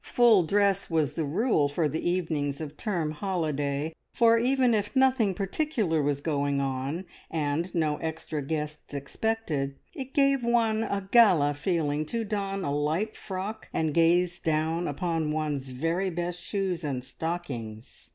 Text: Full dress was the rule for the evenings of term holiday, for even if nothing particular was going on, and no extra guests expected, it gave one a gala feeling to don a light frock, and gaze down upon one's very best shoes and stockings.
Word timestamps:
Full 0.07 0.41
dress 0.45 0.89
was 0.89 1.13
the 1.13 1.23
rule 1.25 1.67
for 1.69 1.87
the 1.87 2.09
evenings 2.09 2.59
of 2.59 2.75
term 2.75 3.11
holiday, 3.11 3.93
for 4.15 4.39
even 4.39 4.73
if 4.73 4.95
nothing 4.95 5.35
particular 5.35 6.01
was 6.01 6.21
going 6.21 6.59
on, 6.59 7.05
and 7.29 7.69
no 7.75 7.97
extra 7.97 8.41
guests 8.41 8.95
expected, 8.95 9.75
it 9.93 10.15
gave 10.15 10.43
one 10.43 10.81
a 10.81 11.07
gala 11.11 11.53
feeling 11.53 12.07
to 12.07 12.25
don 12.25 12.63
a 12.63 12.73
light 12.73 13.15
frock, 13.15 13.69
and 13.71 13.93
gaze 13.93 14.39
down 14.39 14.87
upon 14.87 15.31
one's 15.31 15.67
very 15.69 16.09
best 16.09 16.41
shoes 16.41 16.83
and 16.83 17.03
stockings. 17.03 18.09